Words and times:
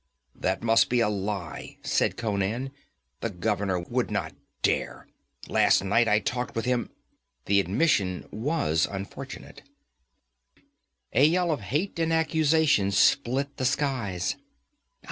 'That 0.33 0.63
must 0.63 0.89
be 0.89 0.99
a 0.99 1.07
lie,' 1.07 1.77
said 1.83 2.17
Conan. 2.17 2.71
'The 3.19 3.29
governor 3.29 3.79
would 3.81 4.09
not 4.09 4.33
dare. 4.63 5.05
Last 5.47 5.83
night 5.83 6.07
I 6.07 6.17
talked 6.17 6.55
with 6.55 6.65
him' 6.65 6.89
The 7.45 7.59
admission 7.59 8.27
was 8.31 8.87
unfortunate. 8.89 9.61
A 11.13 11.25
yell 11.25 11.51
of 11.51 11.59
hate 11.61 11.99
and 11.99 12.11
accusation 12.11 12.89
split 12.89 13.57
the 13.57 13.65
skies. 13.65 14.37